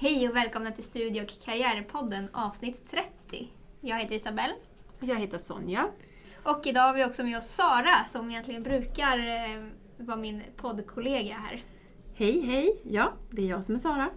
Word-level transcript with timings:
Hej 0.00 0.28
och 0.28 0.36
välkomna 0.36 0.70
till 0.70 0.84
Studie 0.84 1.22
och 1.22 1.44
karriärpodden 1.44 2.28
avsnitt 2.32 2.90
30. 2.90 3.48
Jag 3.80 3.98
heter 3.98 4.14
Isabelle. 4.14 4.54
Jag 5.00 5.16
heter 5.16 5.38
Sonja. 5.38 5.90
Och 6.42 6.66
idag 6.66 6.80
har 6.82 6.94
vi 6.94 7.04
också 7.04 7.24
med 7.24 7.38
oss 7.38 7.46
Sara 7.46 8.04
som 8.06 8.30
egentligen 8.30 8.62
brukar 8.62 9.18
eh, 9.18 9.64
vara 9.96 10.16
min 10.16 10.42
poddkollega 10.56 11.34
här. 11.34 11.62
Hej, 12.14 12.40
hej! 12.40 12.80
Ja, 12.82 13.12
det 13.30 13.42
är 13.42 13.46
jag 13.46 13.64
som 13.64 13.74
är 13.74 13.78
Sara. 13.78 14.10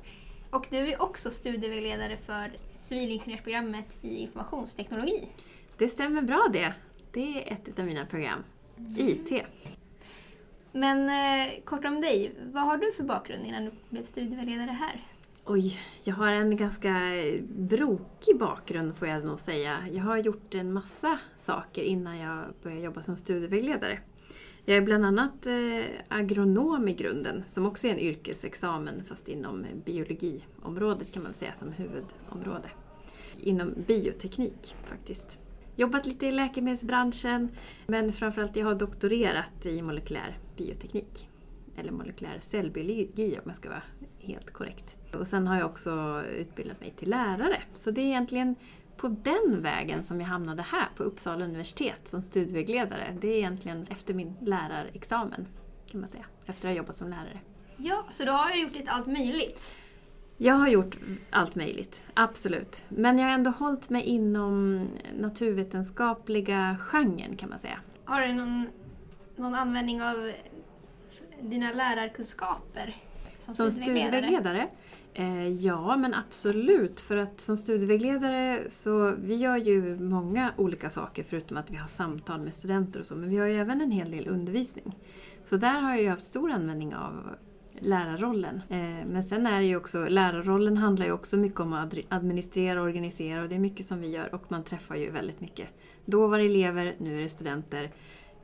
Och 0.49 0.68
du 0.70 0.78
är 0.78 1.02
också 1.02 1.32
studievägledare 1.32 2.18
för 2.18 2.52
civilingenjörsprogrammet 2.75 4.00
i 4.02 4.18
informationsteknologi. 4.18 5.27
Det 5.77 5.89
stämmer 5.89 6.21
bra 6.21 6.50
det. 6.54 6.73
Det 7.11 7.50
är 7.50 7.54
ett 7.54 7.79
av 7.79 7.86
mina 7.86 8.05
program. 8.05 8.43
IT. 8.98 9.43
Men 10.71 11.09
eh, 11.09 11.61
kort 11.63 11.86
om 11.86 12.02
dig, 12.02 12.36
vad 12.54 12.63
har 12.63 12.77
du 12.77 12.91
för 12.91 13.04
bakgrund 13.04 13.45
innan 13.45 13.66
du 13.66 13.71
blev 13.89 14.04
studievägledare 14.04 14.71
här? 14.71 15.02
Oj, 15.54 15.79
jag 16.04 16.15
har 16.15 16.31
en 16.31 16.55
ganska 16.57 17.11
brokig 17.50 18.37
bakgrund 18.39 18.96
får 18.96 19.07
jag 19.07 19.25
nog 19.25 19.39
säga. 19.39 19.78
Jag 19.93 20.04
har 20.04 20.18
gjort 20.18 20.55
en 20.55 20.73
massa 20.73 21.19
saker 21.36 21.83
innan 21.83 22.18
jag 22.18 22.46
började 22.64 22.82
jobba 22.82 23.01
som 23.01 23.18
studievägledare. 23.18 24.00
Jag 24.65 24.78
är 24.78 24.82
bland 24.82 25.06
annat 25.06 25.47
eh, 25.47 25.83
agronom 26.07 26.87
i 26.87 26.93
grunden, 26.93 27.43
som 27.45 27.65
också 27.65 27.87
är 27.87 27.92
en 27.92 28.00
yrkesexamen 28.00 29.04
fast 29.06 29.29
inom 29.29 29.65
biologiområdet 29.86 31.11
kan 31.11 31.23
man 31.23 31.33
säga 31.33 31.54
som 31.54 31.71
huvudområde. 31.71 32.70
Inom 33.39 33.73
bioteknik 33.88 34.75
faktiskt. 34.86 35.39
Jobbat 35.75 36.06
lite 36.06 36.28
i 36.28 36.31
läkemedelsbranschen 36.31 37.50
men 37.88 38.14
framförallt 38.14 38.56
jag 38.56 38.66
har 38.66 38.75
doktorerat 38.75 39.66
i 39.66 39.81
molekylär 39.81 40.38
bioteknik. 40.58 41.28
Eller 41.81 41.92
molekylär 41.92 42.40
cellbiologi 42.42 43.38
om 43.44 43.44
jag 43.45 43.56
ska 43.56 43.70
vara 43.70 43.84
helt 44.20 44.53
korrekt. 44.53 44.98
Och 45.14 45.28
sen 45.28 45.48
har 45.48 45.59
jag 45.59 45.66
också 45.70 46.23
utbildat 46.38 46.80
mig 46.80 46.92
till 46.92 47.09
lärare. 47.09 47.62
Så 47.73 47.92
det 47.92 48.02
är 48.02 48.06
egentligen 48.06 48.56
på 48.98 49.08
den 49.08 49.62
vägen 49.62 50.04
som 50.04 50.22
jag 50.22 50.28
hamnade 50.28 50.62
här 50.62 50.88
på 50.98 51.04
Uppsala 51.04 51.46
universitet 51.46 52.08
som 52.08 52.22
studievägledare. 52.22 53.18
Det 53.22 53.28
är 53.28 53.38
egentligen 53.38 53.88
efter 53.90 54.14
min 54.14 54.36
lärarexamen 54.42 55.48
kan 55.92 56.00
man 56.00 56.10
säga. 56.10 56.26
Efter 56.46 56.68
att 56.68 56.73
ha 56.73 56.78
jobbat 56.78 56.96
som 56.96 57.10
lärare. 57.10 57.40
Ja, 57.78 58.06
så 58.12 58.23
du 58.23 58.32
har 58.32 58.52
ju 58.52 58.62
gjort 58.62 58.76
lite 58.76 58.92
allt 58.92 59.08
möjligt. 59.08 59.78
Jag 60.38 60.54
har 60.54 60.68
gjort 60.68 60.98
allt 61.30 61.56
möjligt, 61.56 62.04
absolut. 62.14 62.86
Men 62.90 63.20
jag 63.20 63.26
har 63.26 63.34
ändå 63.34 63.52
hållit 63.52 63.90
mig 63.90 64.04
inom 64.04 64.88
naturvetenskapliga 65.20 66.78
genren 66.80 67.38
kan 67.38 67.50
man 67.50 67.60
säga. 67.60 67.80
Har 68.06 68.22
du 68.22 68.34
någon, 68.34 68.68
någon 69.36 69.56
användning 69.56 70.04
av 70.04 70.32
dina 71.42 71.73
lärarkunskaper 71.73 72.95
som, 73.39 73.56
Som 73.56 73.72
studievägledare? 73.72 74.67
Eh, 75.14 75.48
ja, 75.48 75.98
men 75.98 76.14
absolut. 76.14 77.02
För 77.02 77.17
att 77.17 77.39
som 77.39 77.58
studievägledare 77.58 78.70
så 78.70 79.14
vi 79.17 79.36
gör 79.36 79.58
ju 79.58 80.00
många 80.00 80.53
olika 80.58 80.89
saker 80.89 81.23
förutom 81.23 81.58
att 81.58 81.72
vi 81.72 81.75
har 81.75 81.88
samtal 81.88 82.42
med 82.42 82.53
studenter 82.53 83.00
och 83.00 83.06
så. 83.06 83.16
Men 83.16 83.30
vi 83.30 83.38
har 83.38 83.45
ju 83.45 83.56
även 83.56 83.81
en 83.81 83.92
hel 83.92 84.11
del 84.11 84.28
undervisning. 84.28 84.95
Så 85.44 85.58
där 85.58 85.80
har 85.80 85.89
jag 85.89 86.02
ju 86.02 86.09
haft 86.09 86.23
stor 86.23 86.52
användning 86.52 86.95
av 86.95 87.36
lärarrollen. 87.80 88.61
Eh, 88.70 89.05
men 89.08 89.23
sen 89.23 89.48
är 89.48 89.59
det 89.59 89.66
ju 89.66 89.76
också, 89.76 90.08
lärarrollen 90.08 90.78
handlar 90.78 91.05
ju 91.05 91.11
också 91.11 91.38
mycket 91.38 91.59
om 91.59 91.73
att 91.73 91.94
administrera 92.09 92.81
och 92.81 92.88
organisera 92.88 93.42
och 93.42 93.50
det 93.50 93.55
är 93.55 93.59
mycket 93.59 93.86
som 93.86 94.00
vi 94.00 94.08
gör 94.08 94.36
och 94.36 94.52
man 94.52 94.64
träffar 94.64 94.95
ju 94.95 95.11
väldigt 95.11 95.42
mycket. 95.42 95.67
Då 96.05 96.28
var 96.28 96.38
det 96.38 96.45
elever, 96.45 96.95
nu 96.98 97.17
är 97.17 97.22
det 97.22 97.30
studenter. 97.30 97.92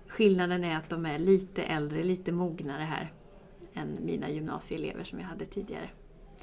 Skillnaden 0.08 0.64
är 0.64 0.78
att 0.78 0.90
de 0.90 1.06
är 1.06 1.20
lite 1.20 1.64
äldre, 1.64 2.04
lite 2.04 2.32
mognare 2.32 2.84
här 2.84 3.12
än 3.74 3.98
mina 4.06 4.30
gymnasieelever 4.30 5.04
som 5.04 5.20
jag 5.20 5.28
hade 5.28 5.46
tidigare. 5.46 5.90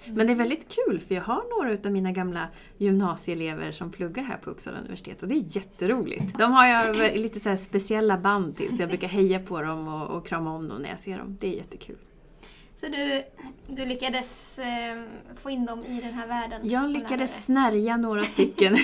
Men 0.07 0.27
det 0.27 0.33
är 0.33 0.37
väldigt 0.37 0.69
kul 0.69 1.01
för 1.01 1.15
jag 1.15 1.23
har 1.23 1.43
några 1.59 1.79
av 1.85 1.92
mina 1.92 2.12
gamla 2.12 2.48
gymnasieelever 2.79 3.73
som 3.73 3.91
pluggar 3.91 4.23
här 4.23 4.37
på 4.37 4.51
Uppsala 4.51 4.79
universitet 4.79 5.23
och 5.23 5.29
det 5.29 5.35
är 5.35 5.57
jätteroligt. 5.57 6.39
De 6.39 6.53
har 6.53 6.67
jag 6.67 7.17
lite 7.17 7.41
så 7.41 7.57
speciella 7.57 8.19
band 8.19 8.57
till 8.57 8.77
så 8.77 8.83
jag 8.83 8.89
brukar 8.89 9.08
heja 9.08 9.41
på 9.41 9.63
dem 9.63 9.89
och, 9.89 10.17
och 10.17 10.27
krama 10.27 10.55
om 10.55 10.69
dem 10.69 10.83
när 10.83 10.89
jag 10.89 10.98
ser 10.98 11.19
dem. 11.19 11.36
Det 11.41 11.48
är 11.48 11.57
jättekul. 11.57 11.97
Så 12.74 12.86
du, 12.89 13.23
du 13.68 13.86
lyckades 13.86 14.58
eh, 14.58 15.02
få 15.36 15.51
in 15.51 15.67
dem 15.67 15.85
i 15.85 16.01
den 16.01 16.14
här 16.14 16.27
världen? 16.27 16.61
Jag 16.68 16.90
lyckades 16.90 17.11
lärare? 17.11 17.27
snärja 17.73 17.96
några 17.96 18.23
stycken 18.23 18.77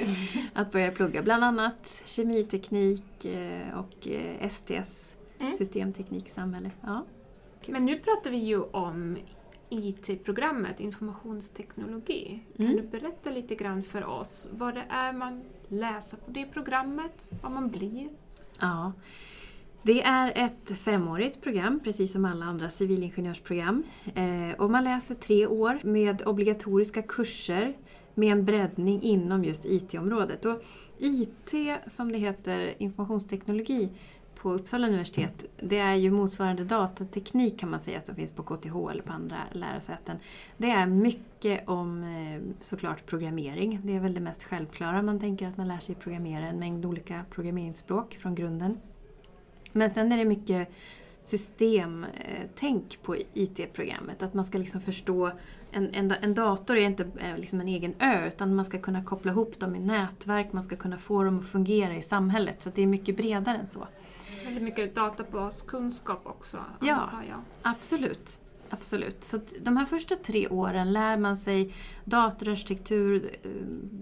att 0.54 0.72
börja 0.72 0.90
plugga. 0.92 1.22
Bland 1.22 1.44
annat 1.44 2.02
kemiteknik 2.06 3.24
eh, 3.24 3.78
och 3.78 4.08
eh, 4.08 4.48
STS, 4.48 5.14
Mm. 5.40 5.52
systemteknik, 5.52 6.30
samhälle. 6.30 6.70
Ja. 6.82 7.04
Men 7.66 7.84
nu 7.86 7.98
pratar 7.98 8.30
vi 8.30 8.36
ju 8.36 8.62
om 8.62 9.16
IT-programmet 9.68 10.80
informationsteknologi. 10.80 12.40
Kan 12.56 12.66
Mm. 12.66 12.76
du 12.76 12.82
berätta 12.82 13.30
lite 13.30 13.54
grann 13.54 13.82
för 13.82 14.04
oss 14.04 14.48
vad 14.52 14.74
det 14.74 14.84
är 14.88 15.12
man 15.12 15.42
läser 15.68 16.16
på 16.16 16.30
det 16.30 16.44
programmet, 16.46 17.26
vad 17.42 17.52
man 17.52 17.68
blir? 17.70 18.08
Ja. 18.60 18.92
Det 19.82 20.02
är 20.02 20.32
ett 20.34 20.78
femårigt 20.78 21.40
program, 21.40 21.80
precis 21.84 22.12
som 22.12 22.24
alla 22.24 22.44
andra 22.44 22.70
civilingenjörsprogram. 22.70 23.82
Eh, 24.14 24.58
och 24.58 24.70
man 24.70 24.84
läser 24.84 25.14
tre 25.14 25.46
år 25.46 25.80
med 25.82 26.22
obligatoriska 26.26 27.02
kurser 27.02 27.76
med 28.14 28.32
en 28.32 28.44
breddning 28.44 29.02
inom 29.02 29.44
just 29.44 29.64
IT-området. 29.64 30.44
Och 30.44 30.62
IT, 30.98 31.54
som 31.86 32.12
det 32.12 32.18
heter, 32.18 32.74
informationsteknologi, 32.78 33.90
på 34.34 34.52
Uppsala 34.52 34.86
universitet, 34.86 35.46
det 35.62 35.78
är 35.78 35.94
ju 35.94 36.10
motsvarande 36.10 36.64
datateknik 36.64 37.60
kan 37.60 37.70
man 37.70 37.80
säga 37.80 38.00
som 38.00 38.14
finns 38.14 38.32
på 38.32 38.42
KTH 38.42 38.76
eller 38.90 39.02
på 39.02 39.12
andra 39.12 39.36
lärosäten. 39.52 40.16
Det 40.56 40.70
är 40.70 40.86
mycket 40.86 41.68
om 41.68 42.04
eh, 42.04 42.42
såklart 42.60 43.06
programmering. 43.06 43.80
Det 43.82 43.96
är 43.96 44.00
väl 44.00 44.14
det 44.14 44.20
mest 44.20 44.44
självklara. 44.44 45.02
Man 45.02 45.20
tänker 45.20 45.48
att 45.48 45.56
man 45.56 45.68
lär 45.68 45.78
sig 45.78 45.94
programmera 45.94 46.46
en 46.46 46.58
mängd 46.58 46.86
olika 46.86 47.24
programmeringsspråk 47.30 48.14
från 48.20 48.34
grunden. 48.34 48.78
Men 49.72 49.90
sen 49.90 50.12
är 50.12 50.16
det 50.18 50.24
mycket 50.24 50.68
systemtänk 51.24 52.98
på 53.02 53.16
IT-programmet. 53.34 54.22
Att 54.22 54.34
man 54.34 54.44
ska 54.44 54.58
liksom 54.58 54.80
förstå 54.80 55.30
en, 55.72 55.94
en, 55.94 56.12
en 56.12 56.34
dator 56.34 56.76
är 56.76 56.80
inte 56.86 57.08
eh, 57.18 57.38
liksom 57.38 57.60
en 57.60 57.68
egen 57.68 57.94
ö 57.98 58.26
utan 58.28 58.54
man 58.54 58.64
ska 58.64 58.78
kunna 58.78 59.04
koppla 59.04 59.32
ihop 59.32 59.58
dem 59.60 59.76
i 59.76 59.80
nätverk, 59.80 60.52
man 60.52 60.62
ska 60.62 60.76
kunna 60.76 60.98
få 60.98 61.24
dem 61.24 61.38
att 61.38 61.46
fungera 61.48 61.94
i 61.96 62.02
samhället. 62.02 62.62
Så 62.62 62.70
det 62.74 62.82
är 62.82 62.86
mycket 62.86 63.16
bredare 63.16 63.56
än 63.56 63.66
så. 63.66 63.86
Väldigt 64.44 64.62
mycket 64.62 64.94
databaskunskap 64.94 66.20
också, 66.26 66.58
Ja. 66.80 66.94
antar 66.94 67.22
jag. 67.28 67.40
Absolut. 67.62 68.40
Absolut. 68.70 69.24
Så 69.24 69.40
de 69.60 69.76
här 69.76 69.86
första 69.86 70.16
tre 70.16 70.48
åren 70.48 70.92
lär 70.92 71.18
man 71.18 71.36
sig 71.36 71.74
datorarkitektur, 72.04 73.30
eh, 73.42 73.50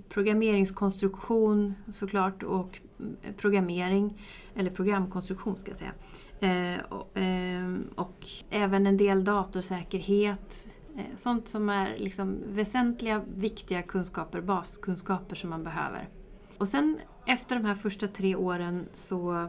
programmeringskonstruktion 0.08 1.74
såklart 1.92 2.42
och 2.42 2.80
eh, 3.22 3.34
programmering, 3.36 4.22
eller 4.54 4.70
programkonstruktion 4.70 5.56
ska 5.56 5.70
jag 5.70 5.78
säga. 5.78 5.92
Eh, 6.40 6.80
och, 6.84 7.18
eh, 7.18 7.74
och 7.94 8.26
även 8.50 8.86
en 8.86 8.96
del 8.96 9.24
datorsäkerhet. 9.24 10.66
Eh, 10.96 11.16
sånt 11.16 11.48
som 11.48 11.68
är 11.68 11.96
liksom 11.98 12.38
väsentliga, 12.46 13.22
viktiga 13.34 13.82
kunskaper, 13.82 14.40
baskunskaper 14.40 15.36
som 15.36 15.50
man 15.50 15.64
behöver. 15.64 16.08
Och 16.58 16.68
sen 16.68 16.98
efter 17.26 17.56
de 17.56 17.64
här 17.64 17.74
första 17.74 18.08
tre 18.08 18.36
åren 18.36 18.86
så 18.92 19.48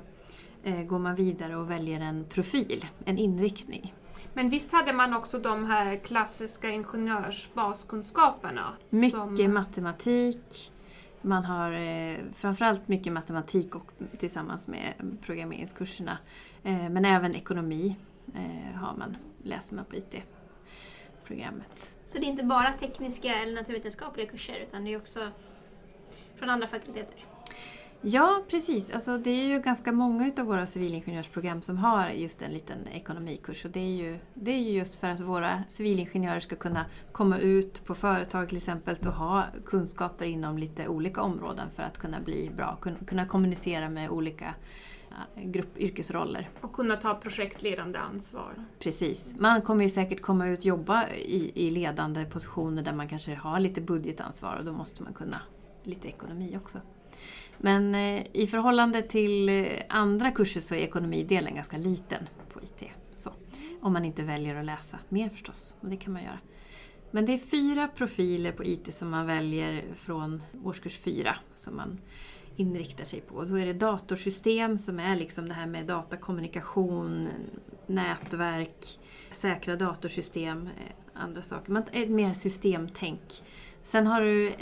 eh, 0.63 0.84
går 0.84 0.99
man 0.99 1.16
vidare 1.16 1.55
och 1.55 1.69
väljer 1.69 1.99
en 1.99 2.25
profil, 2.25 2.85
en 3.05 3.17
inriktning. 3.17 3.94
Men 4.38 4.50
visst 4.50 4.72
hade 4.72 4.94
man 4.94 5.14
också 5.14 5.40
de 5.40 5.66
här 5.66 5.96
klassiska 5.96 6.70
ingenjörsbaskunskaperna? 6.70 8.74
Mycket 8.90 9.12
som, 9.12 9.53
matematik. 9.53 10.72
Man 11.22 11.46
har 11.46 11.72
eh, 11.72 12.18
framförallt 12.34 12.88
mycket 12.88 13.14
matematik 13.14 13.76
och, 13.76 13.92
tillsammans 14.18 14.68
med 14.68 14.94
programmeringskurserna. 15.22 16.18
Eh, 16.64 16.90
men 16.90 17.06
även 17.06 17.36
ekonomi 17.36 17.96
eh, 18.36 18.76
har 18.76 18.96
man, 18.97 19.18
läser 19.44 19.76
man 19.76 19.86
på 19.86 19.96
IT-programmet. 19.96 21.96
Så 22.06 22.18
det 22.18 22.26
är 22.26 22.30
inte 22.30 22.44
bara 22.44 22.74
tekniska 22.74 23.35
eller 23.35 23.53
naturvetenskapliga 23.53 24.26
kurser 24.26 24.66
utan 24.67 24.84
det 24.84 24.94
är 24.94 24.97
också 24.97 25.32
från 26.35 26.50
andra 26.50 26.67
fakulteter? 26.67 27.26
Ja, 28.02 28.44
precis. 28.49 28.91
Alltså, 28.91 29.17
det 29.17 29.29
är 29.29 29.46
ju 29.46 29.59
ganska 29.59 29.91
många 29.91 30.32
av 30.38 30.46
våra 30.46 30.66
civilingenjörsprogram 30.66 31.61
som 31.61 31.78
har 31.78 32.09
just 32.09 32.41
en 32.41 32.52
liten 32.52 32.88
ekonomikurs. 32.88 33.66
Och 33.66 33.72
det, 33.72 33.79
är 33.79 33.96
ju, 33.96 34.20
det 34.34 34.52
är 34.52 34.59
ju 34.59 34.72
just 34.72 34.99
för 34.99 35.09
att 35.09 35.20
våra 35.20 35.64
civilingenjörer 35.70 36.40
ska 36.40 36.55
kunna 36.55 36.85
komma 37.11 37.40
ut 37.40 37.85
på 37.85 37.96
företag 37.96 38.47
till 38.47 38.58
exempel 38.58 38.96
och 39.08 39.14
ha 39.14 39.46
kunskaper 39.66 40.26
inom 40.26 40.58
lite 40.58 40.88
olika 40.88 41.22
områden 41.22 41.70
för 41.70 41.84
att 41.84 41.97
kunna 41.97 42.20
bli 42.20 42.52
bra, 42.55 42.78
kunna, 42.82 42.97
kunna 43.08 43.26
kommunicera 43.26 43.90
med 43.90 44.09
olika 44.09 44.55
grupp, 45.35 45.78
yrkesroller. 45.78 46.49
och 46.61 46.73
kunna 46.73 46.97
ta 46.97 47.16
projektledande 47.16 47.99
ansvar. 47.99 48.53
Precis. 48.79 49.35
Man 49.40 49.61
kommer 49.61 49.84
ju 49.84 49.90
säkert 49.90 50.22
komma 50.22 50.47
ut 50.47 50.59
och 50.59 50.66
jobba 50.66 51.09
i, 51.09 51.52
i 51.55 51.70
ledande 51.72 52.26
positioner 52.26 52.82
där 52.82 52.94
man 52.94 53.08
kanske 53.08 53.35
har 53.35 53.59
lite 53.59 53.82
budgetansvar 53.82 54.55
och 54.55 54.66
då 54.66 54.73
måste 54.73 55.03
man 55.03 55.14
kunna 55.14 55.41
lite 55.84 56.08
ekonomi 56.08 56.58
också. 56.64 56.79
Men 57.58 57.96
eh, 57.96 58.26
i 58.34 58.48
förhållande 58.48 59.02
till 59.02 59.50
eh, 59.50 59.66
andra 59.90 60.32
kurser 60.32 60.62
så 60.62 60.76
är 60.76 60.80
ekonomidelen 60.80 61.56
ganska 61.56 61.78
liten 61.78 62.30
på 62.50 62.62
IT. 62.62 62.90
Så. 63.16 63.34
Om 63.82 63.94
man 63.94 64.06
inte 64.06 64.24
väljer 64.24 64.56
att 64.56 64.66
läsa 64.66 65.00
mer 65.09 65.30
förstås, 65.30 65.76
och 65.82 65.90
det 65.90 65.98
kan 65.98 66.14
man 66.14 66.24
göra. 66.24 66.40
Men 67.12 67.26
det 67.26 67.34
är 67.34 67.38
fyra 67.38 67.88
profiler 67.88 68.52
på 68.52 68.66
IT 68.66 68.94
som 68.94 69.09
man 69.09 69.26
väljer 69.26 69.84
från 69.96 70.44
årskurs 70.64 70.98
fyra 70.98 71.36
som 71.56 71.76
man 71.76 72.00
inriktar 72.56 73.06
sig 73.06 73.22
på. 73.22 73.44
Då 73.44 73.59
är 73.59 73.66
det 73.66 73.74
datorsystem 73.74 74.78
som 74.78 75.00
är 75.00 75.16
liksom 75.16 75.48
det 75.48 75.54
här 75.54 75.68
med 75.68 75.86
datakommunikation, 75.86 77.30
nätverk, 77.88 79.00
säkra 79.32 79.76
datorsystem, 79.76 80.68
eh, 80.68 80.94
andra 81.14 81.42
saker. 81.42 81.72
Man 81.72 81.84
ett 81.92 82.09
mer 82.09 82.34
systemtänk. 82.34 83.44
Sen 83.87 84.07
har 84.07 84.22
du 84.22 84.47
eh, 84.47 84.55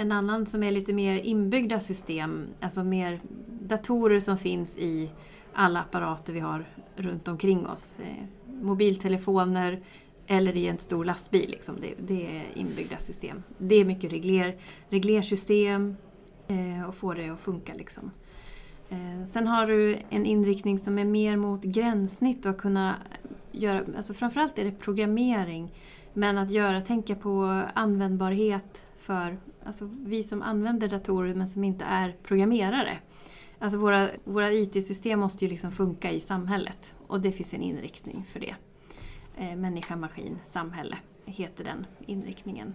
en 0.00 0.12
annan 0.12 0.46
som 0.46 0.62
är 0.62 0.70
lite 0.70 0.92
mer 0.92 1.20
inbyggda 1.20 1.80
system, 1.80 2.46
alltså 2.60 2.84
mer 2.84 3.20
datorer 3.62 4.20
som 4.20 4.38
finns 4.38 4.78
i 4.78 5.10
alla 5.52 5.80
apparater 5.80 6.32
vi 6.32 6.40
har 6.40 6.64
runt 6.96 7.28
omkring 7.28 7.66
oss. 7.66 8.00
Eh, 8.00 8.24
mobiltelefoner 8.62 9.80
eller 10.26 10.56
i 10.56 10.66
en 10.66 10.78
stor 10.78 11.04
lastbil. 11.04 11.50
Liksom. 11.50 11.80
Det, 11.80 11.94
det, 12.06 12.26
är 12.36 12.58
inbyggda 12.58 12.98
system. 12.98 13.42
Det 13.58 13.74
är 13.74 13.84
mycket 13.84 14.12
regler, 14.12 14.56
reglersystem 14.88 15.96
eh, 16.48 16.88
och 16.88 16.94
få 16.94 17.14
det 17.14 17.28
att 17.28 17.40
funka. 17.40 17.74
Liksom. 17.74 18.10
Sen 19.26 19.46
har 19.46 19.66
du 19.66 19.98
en 20.10 20.26
inriktning 20.26 20.78
som 20.78 20.98
är 20.98 21.04
mer 21.04 21.36
mot 21.36 21.62
gränssnitt 21.62 22.46
och 22.46 22.50
att 22.50 22.58
kunna 22.58 22.94
göra, 23.52 23.84
alltså 23.96 24.14
framförallt 24.14 24.58
är 24.58 24.64
det 24.64 24.72
programmering, 24.72 25.72
men 26.16 26.38
att 26.38 26.50
göra, 26.50 26.80
tänka 26.80 27.14
på 27.14 27.62
användbarhet 27.74 28.88
för 28.96 29.38
alltså 29.64 29.90
vi 30.04 30.22
som 30.22 30.42
använder 30.42 30.88
datorer 30.88 31.34
men 31.34 31.46
som 31.46 31.64
inte 31.64 31.84
är 31.84 32.16
programmerare. 32.22 32.98
Alltså 33.58 33.78
våra, 33.78 34.10
våra 34.24 34.52
IT-system 34.52 35.20
måste 35.20 35.44
ju 35.44 35.50
liksom 35.50 35.72
funka 35.72 36.10
i 36.10 36.20
samhället 36.20 36.94
och 37.06 37.20
det 37.20 37.32
finns 37.32 37.54
en 37.54 37.62
inriktning 37.62 38.24
för 38.32 38.40
det. 38.40 38.54
Eh, 39.36 39.56
människa, 39.56 39.96
maskin, 39.96 40.38
samhälle 40.42 40.98
heter 41.24 41.64
den 41.64 41.86
inriktningen. 42.06 42.74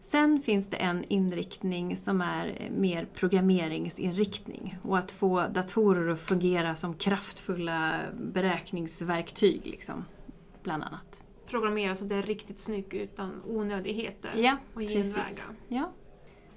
Sen 0.00 0.40
finns 0.40 0.70
det 0.70 0.76
en 0.76 1.04
inriktning 1.04 1.96
som 1.96 2.20
är 2.20 2.46
eh, 2.46 2.70
mer 2.70 3.08
programmeringsinriktning 3.14 4.78
och 4.82 4.98
att 4.98 5.12
få 5.12 5.46
datorer 5.46 6.08
att 6.08 6.20
fungera 6.20 6.74
som 6.74 6.94
kraftfulla 6.94 8.00
beräkningsverktyg, 8.20 9.60
liksom, 9.64 10.04
bland 10.62 10.82
annat. 10.82 11.27
Programmera 11.50 11.94
så 11.94 12.04
det 12.04 12.14
är 12.14 12.22
riktigt 12.22 12.58
snyggt 12.58 12.94
utan 12.94 13.42
onödigheter 13.46 14.30
ja, 14.36 14.56
och 14.74 14.80
genvägar. 14.80 15.56
Ja. 15.68 15.92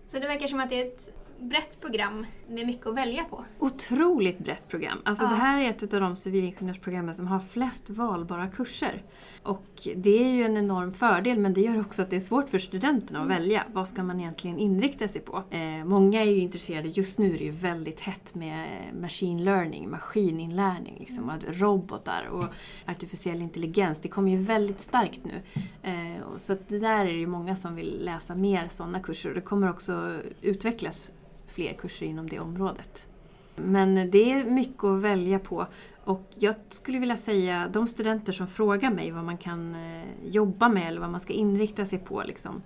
Så 0.08 0.20
det 0.20 0.28
verkar 0.28 0.48
som 0.48 0.60
att 0.60 0.70
det 0.70 0.82
är 0.82 0.88
ett 0.88 1.14
brett 1.42 1.82
program 1.82 2.26
med 2.48 2.66
mycket 2.68 2.88
att 2.88 2.96
välja 2.96 3.24
på. 3.24 3.46
Otroligt 3.60 4.40
brett 4.40 4.68
program. 4.68 4.98
Alltså 5.06 5.24
Ja. 5.24 5.30
Det 5.30 5.36
här 5.36 5.62
är 5.62 5.70
ett 5.70 5.94
av 5.94 6.02
de 6.02 6.16
civilingenjörsprogrammen 6.16 7.16
som 7.16 7.28
har 7.28 7.40
flest 7.40 7.90
valbara 7.90 8.48
kurser. 8.48 9.04
Och 9.44 9.88
det 9.96 10.24
är 10.24 10.30
ju 10.30 10.44
en 10.44 10.58
enorm 10.58 10.94
fördel 10.94 11.40
men 11.40 11.54
det 11.54 11.62
gör 11.62 11.80
också 11.80 12.02
att 12.02 12.10
det 12.10 12.16
är 12.16 12.20
svårt 12.20 12.50
för 12.50 12.60
studenterna 12.60 13.22
att 13.22 13.30
välja. 13.30 13.64
Vad 13.74 13.88
ska 13.88 14.04
man 14.04 14.20
egentligen 14.20 14.58
inrikta 14.58 15.08
sig 15.08 15.22
på? 15.22 15.44
Eh, 15.50 15.86
många 15.86 16.22
är 16.22 16.26
ju 16.26 16.38
intresserade, 16.40 16.88
just 16.88 17.20
nu 17.20 17.34
är 17.34 17.38
det 17.38 17.44
ju 17.44 17.52
väldigt 17.52 18.00
hett 18.00 18.36
med 18.36 18.68
machine 19.02 19.44
learning, 19.44 19.90
maskininlärning, 19.90 20.98
liksom, 21.00 21.30
att 21.30 21.44
robotar 21.48 22.26
och 22.32 22.46
artificiell 22.86 23.42
intelligens. 23.42 24.00
Det 24.00 24.08
kommer 24.08 24.32
ju 24.32 24.38
väldigt 24.38 24.80
starkt 24.80 25.22
nu. 25.24 25.42
Eh, 25.84 26.38
så 26.38 26.54
att 26.54 26.70
där 26.70 27.06
är 27.06 27.14
det 27.14 27.20
ju 27.20 27.28
många 27.28 27.56
som 27.56 27.76
vill 27.76 28.06
läsa 28.06 28.36
mer 28.36 28.68
sådana 28.70 29.00
kurser 29.00 29.30
och 29.30 29.36
det 29.36 29.42
kommer 29.42 29.70
också 29.70 30.20
utvecklas 30.42 31.12
fler 31.52 31.74
kurser 31.74 32.06
inom 32.06 32.30
det 32.30 32.40
området. 32.40 33.08
Men 33.56 34.12
det 34.12 34.32
är 34.32 34.46
mycket 34.46 34.84
att 34.84 35.02
välja 35.02 35.40
på. 35.40 35.68
Och 36.04 36.30
jag 36.36 36.56
skulle 36.70 37.00
vilja 37.00 37.18
säga, 37.18 37.70
de 37.74 37.88
studenter 37.88 38.34
som 38.34 38.48
frågar 38.48 38.92
mig 38.92 39.12
vad 39.12 39.24
man 39.24 39.38
kan 39.38 39.76
eh, 39.76 40.06
jobba 40.26 40.70
med 40.70 40.88
eller 40.88 41.02
vad 41.02 41.10
man 41.10 41.20
ska 41.20 41.34
inrikta 41.34 41.86
sig 41.86 42.00
på. 42.00 42.24
Liksom, 42.24 42.62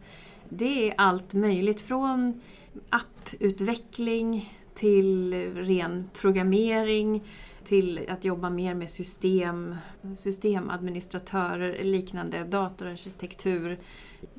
det 0.49 0.89
är 0.89 0.93
allt 0.97 1.33
möjligt 1.33 1.81
från 1.81 2.41
apputveckling 2.89 4.53
till 4.73 5.33
ren 5.55 6.09
programmering 6.13 7.23
till 7.63 8.05
att 8.09 8.25
jobba 8.25 8.49
mer 8.49 8.73
med 8.73 8.89
system, 8.89 9.75
systemadministratörer, 10.15 11.83
liknande, 11.83 12.43
datorarkitektur. 12.43 13.79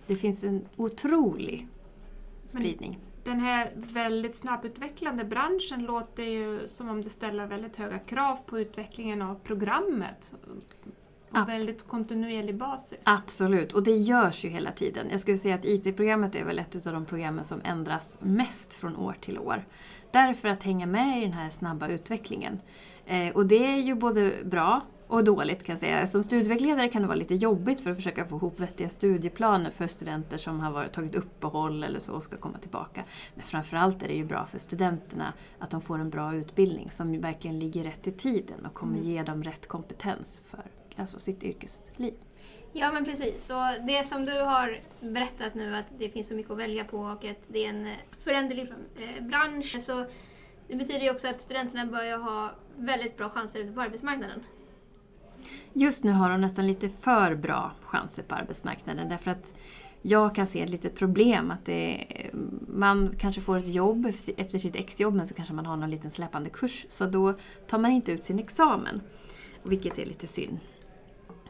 Det 0.06 0.14
finns 0.14 0.44
en 0.44 0.64
otrolig 0.76 1.68
spridning. 2.46 2.98
Den 3.26 3.40
här 3.40 3.72
väldigt 3.74 4.34
snabbutvecklande 4.34 5.24
branschen 5.24 5.84
låter 5.84 6.22
ju 6.22 6.66
som 6.66 6.88
om 6.88 7.02
det 7.02 7.10
ställer 7.10 7.46
väldigt 7.46 7.76
höga 7.76 7.98
krav 7.98 8.36
på 8.46 8.60
utvecklingen 8.60 9.22
av 9.22 9.34
programmet. 9.34 10.34
På 11.30 11.44
väldigt 11.44 11.88
kontinuerlig 11.88 12.56
basis. 12.56 12.98
Absolut, 13.04 13.72
och 13.72 13.82
det 13.82 13.96
görs 13.96 14.44
ju 14.44 14.48
hela 14.48 14.72
tiden. 14.72 15.06
Jag 15.10 15.20
skulle 15.20 15.38
säga 15.38 15.54
att 15.54 15.64
IT-programmet 15.64 16.34
är 16.34 16.44
väl 16.44 16.58
ett 16.58 16.86
av 16.86 16.92
de 16.92 17.04
programmen 17.04 17.44
som 17.44 17.60
ändras 17.64 18.18
mest 18.20 18.74
från 18.74 18.96
år 18.96 19.16
till 19.20 19.38
år. 19.38 19.64
Därför 20.10 20.48
att 20.48 20.62
hänga 20.62 20.86
med 20.86 21.18
i 21.18 21.20
den 21.20 21.32
här 21.32 21.50
snabba 21.50 21.88
utvecklingen. 21.88 22.60
Eh, 23.06 23.34
och 23.34 23.46
det 23.46 23.66
är 23.66 23.80
ju 23.80 23.94
både 23.94 24.32
bra 24.44 24.80
och 25.08 25.24
dåligt 25.24 25.64
kan 25.64 25.72
jag 25.72 25.80
säga. 25.80 26.06
Som 26.06 26.22
studievägledare 26.22 26.88
kan 26.88 27.02
det 27.02 27.08
vara 27.08 27.18
lite 27.18 27.34
jobbigt 27.34 27.80
för 27.80 27.90
att 27.90 27.96
försöka 27.96 28.24
få 28.24 28.36
ihop 28.36 28.60
vettiga 28.60 28.88
studieplaner 28.88 29.70
för 29.70 29.86
studenter 29.86 30.38
som 30.38 30.60
har 30.60 30.72
varit, 30.72 30.92
tagit 30.92 31.14
uppehåll 31.14 31.84
eller 31.84 32.00
så 32.00 32.12
och 32.12 32.22
ska 32.22 32.36
komma 32.36 32.58
tillbaka. 32.58 33.04
Men 33.34 33.44
framförallt 33.44 34.02
är 34.02 34.08
det 34.08 34.14
ju 34.14 34.24
bra 34.24 34.46
för 34.46 34.58
studenterna 34.58 35.32
att 35.58 35.70
de 35.70 35.80
får 35.80 35.98
en 35.98 36.10
bra 36.10 36.34
utbildning 36.34 36.90
som 36.90 37.20
verkligen 37.20 37.58
ligger 37.58 37.84
rätt 37.84 38.06
i 38.06 38.12
tiden 38.12 38.66
och 38.66 38.74
kommer 38.74 38.98
ge 38.98 39.22
dem 39.22 39.42
rätt 39.42 39.68
kompetens 39.68 40.42
för 40.46 40.62
alltså 40.96 41.18
sitt 41.18 41.44
yrkesliv. 41.44 42.14
Ja 42.72 42.92
men 42.92 43.04
precis, 43.04 43.46
så 43.46 43.74
det 43.86 44.06
som 44.06 44.24
du 44.24 44.40
har 44.40 44.78
berättat 45.00 45.54
nu 45.54 45.76
att 45.76 45.86
det 45.98 46.08
finns 46.08 46.28
så 46.28 46.34
mycket 46.34 46.52
att 46.52 46.58
välja 46.58 46.84
på 46.84 46.98
och 46.98 47.24
att 47.24 47.42
det 47.48 47.64
är 47.64 47.68
en 47.68 47.88
föränderlig 48.18 48.72
eh, 48.96 49.24
bransch 49.24 49.76
så 49.80 50.06
det 50.68 50.76
betyder 50.76 51.00
ju 51.00 51.10
också 51.10 51.28
att 51.28 51.42
studenterna 51.42 51.86
börjar 51.86 52.18
ha 52.18 52.50
väldigt 52.76 53.16
bra 53.16 53.30
chanser 53.30 53.60
ute 53.60 53.72
på 53.72 53.80
arbetsmarknaden. 53.80 54.44
Just 55.72 56.04
nu 56.04 56.12
har 56.12 56.30
de 56.30 56.40
nästan 56.40 56.66
lite 56.66 56.88
för 56.88 57.34
bra 57.34 57.72
chanser 57.82 58.22
på 58.22 58.34
arbetsmarknaden 58.34 59.08
därför 59.08 59.30
att 59.30 59.54
jag 60.02 60.34
kan 60.34 60.46
se 60.46 60.62
ett 60.62 60.70
litet 60.70 60.94
problem 60.94 61.50
att 61.50 61.64
det, 61.64 62.06
man 62.68 63.14
kanske 63.18 63.40
får 63.40 63.58
ett 63.58 63.74
jobb 63.74 64.06
efter 64.36 64.58
sitt 64.58 64.76
exjobb 64.76 65.14
men 65.14 65.26
så 65.26 65.34
kanske 65.34 65.54
man 65.54 65.66
har 65.66 65.76
någon 65.76 65.90
liten 65.90 66.10
släpande 66.10 66.50
kurs 66.50 66.86
så 66.88 67.06
då 67.06 67.34
tar 67.66 67.78
man 67.78 67.90
inte 67.90 68.12
ut 68.12 68.24
sin 68.24 68.38
examen. 68.38 69.00
Vilket 69.62 69.98
är 69.98 70.06
lite 70.06 70.26
synd. 70.26 70.58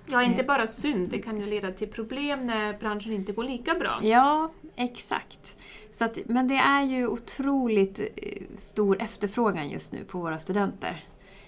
Ja, 0.07 0.23
inte 0.23 0.43
bara 0.43 0.67
synd, 0.67 1.09
det 1.09 1.19
kan 1.19 1.41
ju 1.41 1.47
leda 1.47 1.73
till 1.73 1.89
problem 1.89 2.47
när 2.47 2.79
branschen 2.79 3.13
inte 3.13 3.33
går 3.33 3.45
lika 3.45 3.75
bra. 3.75 4.01
Ja, 4.03 4.53
exakt. 4.77 5.67
Så 5.93 6.05
att, 6.05 6.19
men 6.27 6.49
det 6.49 6.57
är 6.57 6.83
ju 6.83 7.07
otroligt 7.07 8.01
eh, 8.01 8.43
stor 8.57 9.03
efterfrågan 9.03 9.69
just 9.69 9.93
nu 9.93 10.05
på 10.05 10.19
våra 10.19 10.39
studenter. 10.39 11.05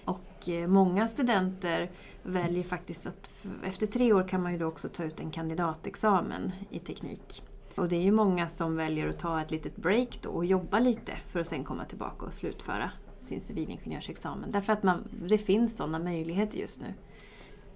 Och 0.09 0.49
eh, 0.49 0.67
många 0.67 1.07
studenter 1.07 1.91
väljer 2.23 2.63
faktiskt 2.63 3.07
att 3.07 3.45
efter 3.63 3.87
tre 3.87 4.13
år 4.13 4.27
kan 4.27 4.43
man 4.43 4.51
ju 4.51 4.57
då 4.57 4.65
också 4.65 4.89
ta 4.89 5.03
ut 5.03 5.19
en 5.19 5.31
kandidatexamen 5.31 6.51
i 6.69 6.79
teknik. 6.79 7.43
Och 7.75 7.89
det 7.89 7.95
är 7.95 8.01
ju 8.01 8.11
många 8.11 8.47
som 8.47 8.75
väljer 8.75 9.09
att 9.09 9.19
ta 9.19 9.41
ett 9.41 9.51
litet 9.51 9.75
break 9.75 10.19
då 10.21 10.29
och 10.29 10.45
jobba 10.45 10.79
lite 10.79 11.17
för 11.27 11.39
att 11.39 11.47
sen 11.47 11.63
komma 11.63 11.85
tillbaka 11.85 12.25
och 12.25 12.33
slutföra 12.33 12.91
sin 13.19 13.41
civilingenjörsexamen. 13.41 14.51
Därför 14.51 14.73
att 14.73 14.83
man, 14.83 15.07
det 15.11 15.37
finns 15.37 15.77
sådana 15.77 15.99
möjligheter 15.99 16.57
just 16.57 16.81
nu. 16.81 16.93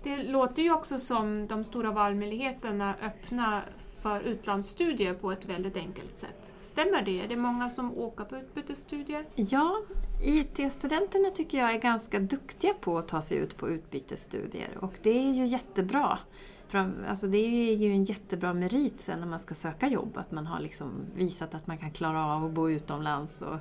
Det 0.04 0.24
låter 0.24 0.63
ju 0.63 0.74
också 0.74 0.98
som 1.00 1.48
de 1.48 1.63
stora 1.63 1.92
valmöjligheterna 1.92 2.96
öppna 3.02 3.63
för 4.03 4.22
utlandsstudier 4.22 5.13
på 5.13 5.31
ett 5.31 5.45
väldigt 5.45 5.77
enkelt 5.77 6.17
sätt. 6.17 6.53
Stämmer 6.62 7.01
det? 7.01 7.22
Är 7.22 7.27
det 7.27 7.36
många 7.36 7.69
som 7.69 7.98
åker 7.98 8.24
på 8.24 8.38
utbytesstudier? 8.38 9.25
Ja, 9.36 9.81
IT-studenterna 10.24 11.29
tycker 11.29 11.57
jag 11.57 11.74
är 11.74 11.79
ganska 11.79 12.19
duktiga 12.19 12.74
på 12.74 12.98
att 12.98 13.07
ta 13.07 13.22
sig 13.22 13.38
ut 13.38 13.57
på 13.57 13.69
utbytesstudier 13.69 14.77
och 14.79 14.93
det 15.01 15.27
är 15.27 15.33
ju 15.33 15.45
jättebra. 15.45 16.19
Alltså 17.10 17.27
det 17.27 17.38
är 17.38 17.75
ju 17.75 17.91
en 17.91 18.03
jättebra 18.03 18.53
merit 18.53 19.00
sen 19.01 19.19
när 19.19 19.27
man 19.27 19.39
ska 19.39 19.55
söka 19.55 19.88
jobb, 19.88 20.17
att 20.17 20.31
man 20.31 20.48
har 20.48 20.60
liksom 20.60 20.91
visat 21.15 21.55
att 21.55 21.67
man 21.67 21.77
kan 21.77 21.91
klara 21.91 22.25
av 22.25 22.45
att 22.45 22.51
bo 22.51 22.69
utomlands 22.69 23.41
och 23.41 23.57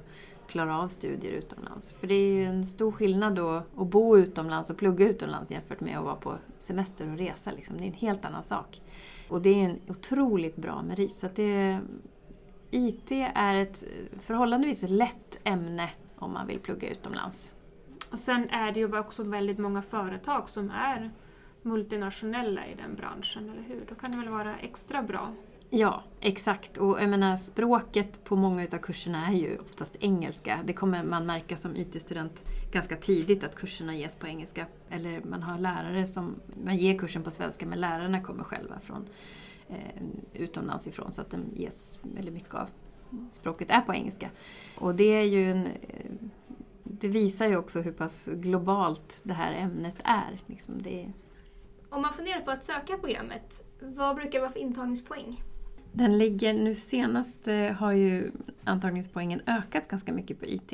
klara 0.53 0.79
av 0.79 0.89
studier 0.89 1.33
utomlands. 1.33 1.93
För 1.93 2.07
det 2.07 2.15
är 2.15 2.33
ju 2.33 2.45
en 2.45 2.67
stor 2.67 2.93
skillnad 2.93 3.35
då 3.35 3.63
att 3.77 3.87
bo 3.87 4.19
utomlands 4.19 4.71
och 4.71 4.77
plugga 4.77 5.09
utomlands 5.09 5.51
jämfört 5.51 5.81
med 5.81 5.99
att 5.99 6.05
vara 6.05 6.17
på 6.17 6.39
semester 6.59 7.13
och 7.13 7.19
resa. 7.19 7.51
Liksom. 7.53 7.77
Det 7.79 7.85
är 7.85 7.87
en 7.87 7.93
helt 7.93 8.25
annan 8.25 8.45
sak. 8.45 8.83
Och 9.29 9.43
det 9.43 9.51
är 9.51 9.65
en 9.65 9.81
otroligt 9.89 10.57
bra 10.57 10.83
merit. 10.83 11.13
Så 11.13 11.27
att 11.27 11.37
det, 11.37 11.81
IT 12.71 13.13
är 13.35 13.55
ett 13.55 13.85
förhållandevis 14.21 14.85
lätt 14.89 15.41
ämne 15.45 15.91
om 16.19 16.33
man 16.33 16.47
vill 16.47 16.59
plugga 16.59 16.91
utomlands. 16.91 17.55
Och 18.13 18.19
sen 18.19 18.49
är 18.49 18.73
det 18.73 18.81
ju 18.81 18.99
också 18.99 19.23
väldigt 19.23 19.59
många 19.59 19.83
företag 19.83 20.49
som 20.49 20.71
är 20.71 21.11
multinationella 21.63 22.67
i 22.67 22.75
den 22.75 22.95
branschen, 22.95 23.51
eller 23.51 23.63
hur? 23.63 23.85
Då 23.89 23.95
kan 23.95 24.11
det 24.11 24.17
väl 24.17 24.29
vara 24.29 24.59
extra 24.59 25.03
bra. 25.03 25.33
Ja, 25.75 26.03
exakt. 26.21 26.79
Och 26.79 27.01
jag 27.01 27.09
menar, 27.09 27.37
språket 27.37 28.25
på 28.25 28.37
många 28.37 28.67
av 28.73 28.79
kurserna 28.79 29.27
är 29.27 29.33
ju 29.33 29.59
oftast 29.59 29.97
engelska. 30.01 30.61
Det 30.65 30.73
kommer 30.73 31.03
man 31.03 31.27
märka 31.27 31.57
som 31.57 31.77
IT-student 31.77 32.45
ganska 32.73 32.97
tidigt 32.97 33.45
att 33.45 33.57
kurserna 33.57 33.97
ges 33.97 34.17
på 34.17 34.27
engelska. 34.27 34.67
Eller 34.91 35.21
man 35.25 35.43
har 35.43 35.59
lärare 35.59 36.07
som 36.07 36.41
man 36.65 36.77
ger 36.77 36.99
kursen 36.99 37.23
på 37.23 37.31
svenska 37.31 37.67
men 37.67 37.81
lärarna 37.81 38.21
kommer 38.21 38.45
själva 38.45 38.81
från 38.81 39.07
eh, 39.69 40.03
utomlands 40.33 40.87
ifrån 40.87 41.13
så 41.13 41.21
att 41.21 41.31
den 41.31 41.51
ges 41.55 41.99
väldigt 42.03 42.35
mycket 42.35 42.55
av 42.55 42.69
språket 43.31 43.71
är 43.71 43.81
på 43.81 43.95
engelska. 43.95 44.31
Och 44.79 44.95
det 44.95 45.15
är 45.15 45.25
ju 45.25 45.51
en, 45.51 45.67
eh, 45.67 46.13
det 46.85 47.09
visar 47.09 47.47
ju 47.47 47.57
också 47.57 47.81
hur 47.81 47.93
pass 47.93 48.29
globalt 48.33 49.21
det 49.23 49.35
här 49.35 49.53
ämnet 49.53 49.97
är. 50.05 50.41
Liksom 50.47 50.83
det, 50.83 51.13
Om 51.91 52.03
man 52.03 52.13
funderar 52.13 52.41
på 52.41 52.51
att 52.51 52.65
söka 52.65 52.99
programmet, 52.99 53.65
vad 53.81 54.17
brukar 54.17 54.33
det 54.33 54.41
vara 54.41 54.53
för 54.53 54.61
intagningspoäng? 54.61 55.43
Den 55.93 56.19
ligger, 56.19 56.55
nu 56.55 56.75
senast 56.75 57.49
eh, 57.49 57.73
har 57.73 57.93
ju 57.93 58.33
antagningspoängen 58.65 59.41
ökat 59.47 59.89
ganska 59.89 60.13
mycket 60.13 60.41
på 60.41 60.47
IT 60.47 60.73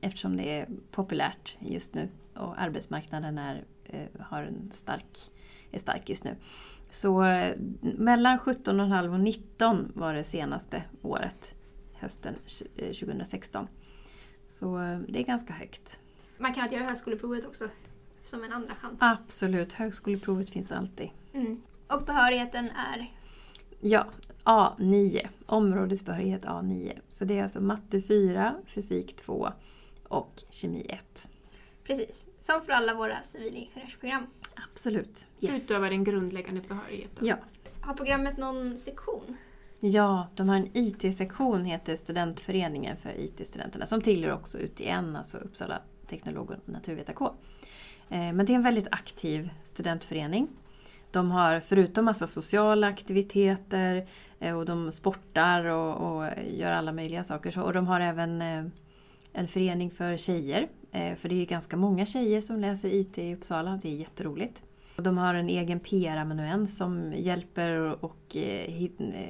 eftersom 0.00 0.36
det 0.36 0.58
är 0.58 0.68
populärt 0.90 1.56
just 1.60 1.94
nu 1.94 2.08
och 2.34 2.60
arbetsmarknaden 2.60 3.38
är, 3.38 3.64
eh, 3.84 4.20
har 4.20 4.42
en 4.42 4.70
stark, 4.72 5.30
är 5.70 5.78
stark 5.78 6.08
just 6.08 6.24
nu. 6.24 6.36
Så 6.90 7.24
eh, 7.24 7.56
mellan 7.80 8.38
17,5 8.38 9.12
och 9.12 9.20
19 9.20 9.92
var 9.94 10.14
det 10.14 10.24
senaste 10.24 10.82
året, 11.02 11.54
hösten 11.94 12.34
2016. 12.76 13.68
Så 14.46 14.76
det 15.08 15.20
är 15.20 15.24
ganska 15.24 15.52
högt. 15.52 16.00
Man 16.38 16.54
kan 16.54 16.62
alltid 16.62 16.78
göra 16.78 16.88
högskoleprovet 16.88 17.46
också, 17.46 17.68
som 18.24 18.44
en 18.44 18.52
andra 18.52 18.74
chans. 18.74 18.98
Absolut, 19.00 19.72
högskoleprovet 19.72 20.50
finns 20.50 20.72
alltid. 20.72 21.10
Mm. 21.32 21.62
Och 21.86 22.02
behörigheten 22.02 22.70
är? 22.70 23.14
Ja, 23.80 24.06
A9. 24.44 25.28
Områdesbehörighet 25.46 26.44
A9. 26.44 26.98
Så 27.08 27.24
det 27.24 27.38
är 27.38 27.42
alltså 27.42 27.60
matte 27.60 28.02
4, 28.02 28.54
fysik 28.66 29.16
2 29.16 29.52
och 30.08 30.42
kemi 30.50 30.86
1. 30.88 31.28
Precis, 31.84 32.28
som 32.40 32.62
för 32.62 32.72
alla 32.72 32.94
våra 32.94 33.22
civilingenjörsprogram. 33.22 34.26
Absolut. 34.72 35.26
Yes. 35.40 35.64
Utöver 35.64 35.90
den 35.90 36.04
grundläggande 36.04 36.60
behörigheten. 36.60 37.26
Ja. 37.26 37.36
Har 37.80 37.94
programmet 37.94 38.38
någon 38.38 38.78
sektion? 38.78 39.36
Ja, 39.80 40.28
de 40.34 40.48
har 40.48 40.56
en 40.56 40.68
IT-sektion, 40.72 41.64
heter 41.64 41.96
Studentföreningen 41.96 42.96
för 42.96 43.20
IT-studenterna, 43.20 43.86
som 43.86 44.00
tillhör 44.00 44.32
också 44.32 44.58
UTN, 44.58 45.16
alltså 45.16 45.38
Uppsala 45.38 45.82
teknolog 46.06 46.50
och 46.50 46.68
naturvetarkår. 46.68 47.34
Eh, 48.08 48.18
men 48.18 48.46
det 48.46 48.52
är 48.52 48.54
en 48.54 48.62
väldigt 48.62 48.88
aktiv 48.90 49.50
studentförening. 49.64 50.48
De 51.10 51.30
har 51.30 51.60
förutom 51.60 52.04
massa 52.04 52.26
sociala 52.26 52.86
aktiviteter 52.86 54.06
eh, 54.40 54.58
och 54.58 54.64
de 54.64 54.92
sportar 54.92 55.64
och, 55.64 55.96
och 55.96 56.26
gör 56.50 56.70
alla 56.70 56.92
möjliga 56.92 57.24
saker. 57.24 57.58
Och 57.58 57.72
de 57.72 57.86
har 57.86 58.00
även 58.00 58.42
eh, 58.42 58.64
en 59.32 59.48
förening 59.48 59.90
för 59.90 60.16
tjejer. 60.16 60.68
Eh, 60.92 61.14
för 61.16 61.28
det 61.28 61.34
är 61.42 61.46
ganska 61.46 61.76
många 61.76 62.06
tjejer 62.06 62.40
som 62.40 62.60
läser 62.60 62.94
IT 62.94 63.18
i 63.18 63.34
Uppsala. 63.34 63.78
Det 63.82 63.88
är 63.88 63.96
jätteroligt. 63.96 64.62
De 64.96 65.18
har 65.18 65.34
en 65.34 65.48
egen 65.48 65.80
PR-amanuens 65.80 66.76
som 66.76 67.12
hjälper 67.16 68.04
och 68.04 68.36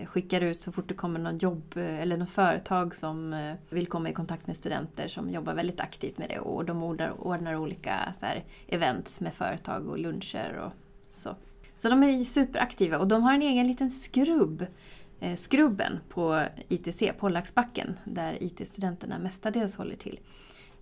skickar 0.07 0.41
ut 0.41 0.61
så 0.61 0.73
fort 0.73 0.89
det 0.89 0.95
kommer 0.95 1.21
någon 1.21 1.39
jobb 1.39 1.73
eller 1.77 2.17
något 2.17 2.31
företag 2.31 2.95
som 2.95 3.55
vill 3.69 3.87
komma 3.87 4.11
i 4.11 4.13
kontakt 4.13 4.47
med 4.47 4.57
studenter 4.57 5.09
som 5.09 5.31
jobbar 5.31 5.55
väldigt 5.55 5.81
aktivt 5.81 6.19
med 6.19 6.29
det. 6.29 6.39
Och 6.39 6.65
de 6.65 6.83
ordnar 7.19 7.57
olika 7.57 8.15
så 8.21 8.27
här, 8.27 8.45
events 8.69 9.21
med 9.21 9.35
företag 9.35 9.89
och 9.89 9.99
luncher 9.99 10.61
och 10.65 10.73
så. 11.15 11.37
Så 11.81 11.89
de 11.89 12.03
är 12.03 12.25
superaktiva 12.25 12.99
och 12.99 13.09
de 13.09 13.23
har 13.23 13.35
en 13.35 13.43
egen 13.43 13.67
liten 13.67 13.91
skrubb, 13.91 14.67
eh, 15.21 15.37
skrubben 15.37 16.01
på 16.09 16.47
ITC, 16.69 17.13
Pollaxbacken, 17.19 17.99
där 18.05 18.43
IT-studenterna 18.43 19.19
mestadels 19.19 19.77
håller 19.77 19.97
till. 19.97 20.21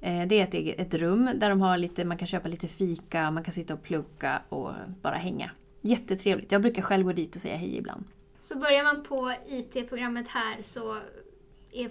Eh, 0.00 0.26
det 0.26 0.40
är 0.40 0.44
ett, 0.44 0.54
eget, 0.54 0.80
ett 0.80 0.94
rum 0.94 1.30
där 1.34 1.50
de 1.50 1.60
har 1.60 1.78
lite, 1.78 2.04
man 2.04 2.18
kan 2.18 2.28
köpa 2.28 2.48
lite 2.48 2.68
fika, 2.68 3.30
man 3.30 3.44
kan 3.44 3.54
sitta 3.54 3.74
och 3.74 3.82
plugga 3.82 4.42
och 4.48 4.72
bara 5.02 5.14
hänga. 5.14 5.50
Jättetrevligt. 5.80 6.52
Jag 6.52 6.62
brukar 6.62 6.82
själv 6.82 7.04
gå 7.04 7.12
dit 7.12 7.36
och 7.36 7.42
säga 7.42 7.56
hej 7.56 7.76
ibland. 7.76 8.04
Så 8.40 8.58
börjar 8.58 8.84
man 8.84 9.02
på 9.02 9.32
IT-programmet 9.46 10.28
här 10.28 10.62
så 10.62 10.98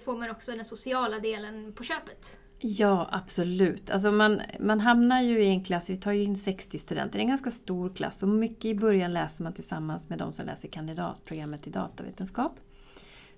får 0.05 0.17
man 0.17 0.29
också 0.29 0.51
den 0.51 0.65
sociala 0.65 1.19
delen 1.19 1.73
på 1.73 1.83
köpet? 1.83 2.39
Ja, 2.59 3.09
absolut. 3.11 3.89
Alltså 3.89 4.11
man, 4.11 4.41
man 4.59 4.79
hamnar 4.79 5.21
ju 5.21 5.43
i 5.43 5.47
en 5.47 5.63
klass, 5.63 5.89
vi 5.89 5.95
tar 5.95 6.11
ju 6.11 6.23
in 6.23 6.37
60 6.37 6.79
studenter, 6.79 7.11
det 7.11 7.19
är 7.19 7.23
en 7.23 7.29
ganska 7.29 7.51
stor 7.51 7.89
klass 7.89 8.23
och 8.23 8.29
mycket 8.29 8.65
i 8.65 8.75
början 8.75 9.13
läser 9.13 9.43
man 9.43 9.53
tillsammans 9.53 10.09
med 10.09 10.19
de 10.19 10.31
som 10.31 10.45
läser 10.45 10.67
kandidatprogrammet 10.67 11.67
i 11.67 11.69
datavetenskap. 11.69 12.59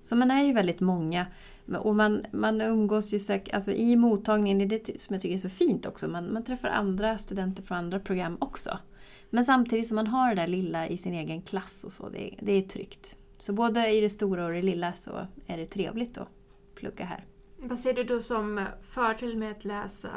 Så 0.02 0.16
man 0.16 0.32
är 0.32 0.44
ju 0.44 0.54
väldigt 0.54 0.80
många 0.80 1.26
och 1.78 1.96
man, 1.96 2.26
man 2.32 2.62
umgås 2.62 3.14
ju 3.14 3.20
säkert, 3.20 3.54
alltså 3.54 3.72
i 3.72 3.96
mottagningen, 3.96 4.70
det 4.70 4.76
är 4.76 4.82
det 4.86 5.02
som 5.02 5.14
jag 5.14 5.22
tycker 5.22 5.36
är 5.36 5.40
så 5.40 5.50
fint 5.50 5.86
också, 5.86 6.08
man, 6.08 6.34
man 6.34 6.44
träffar 6.44 6.70
andra 6.70 7.18
studenter 7.18 7.64
från 7.64 7.78
andra 7.78 8.00
program 8.00 8.38
också. 8.42 8.80
Men 9.30 9.46
samtidigt 9.46 9.88
som 9.88 9.96
man 9.96 10.08
har 10.08 10.30
det 10.30 10.42
där 10.42 10.48
lilla 10.48 10.88
i 10.88 10.98
sin 10.98 11.14
egen 11.14 11.42
klass 11.42 11.84
och 11.84 11.92
så, 11.92 12.10
det, 12.10 12.36
det 12.42 12.52
är 12.52 12.62
tryggt. 12.62 13.18
Så 13.40 13.54
både 13.54 13.90
i 13.92 14.02
det 14.02 14.10
stora 14.10 14.46
och 14.46 14.52
det 14.52 14.62
lilla 14.62 14.94
så 14.94 15.28
är 15.48 15.58
det 15.58 15.66
trevligt 15.66 16.18
att 16.18 16.28
plugga 16.76 17.06
här. 17.06 17.26
Vad 17.62 17.80
ser 17.80 17.94
du 17.94 18.04
då 18.04 18.22
som 18.22 18.66
fördel 18.82 19.38
med 19.38 19.52
att 19.52 19.66
läsa 19.66 20.10